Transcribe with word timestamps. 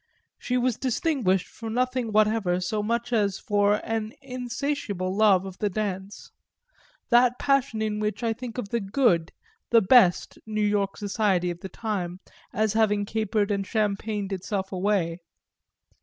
She 0.39 0.57
was 0.57 0.77
distinguished 0.77 1.45
for 1.47 1.69
nothing 1.69 2.11
whatever 2.11 2.59
so 2.59 2.81
much 2.81 3.13
as 3.13 3.37
for 3.37 3.75
an 3.85 4.13
insatiable 4.19 5.15
love 5.15 5.45
of 5.45 5.59
the 5.59 5.69
dance; 5.69 6.31
that 7.11 7.37
passion 7.37 7.83
in 7.83 7.99
which 7.99 8.23
I 8.23 8.33
think 8.33 8.57
of 8.57 8.69
the 8.69 8.79
"good," 8.79 9.31
the 9.69 9.79
best, 9.79 10.39
New 10.47 10.59
York 10.65 10.97
society 10.97 11.51
of 11.51 11.59
the 11.59 11.69
time 11.69 12.19
as 12.51 12.73
having 12.73 13.05
capered 13.05 13.51
and 13.51 13.63
champagned 13.63 14.33
itself 14.33 14.71
away. 14.71 15.19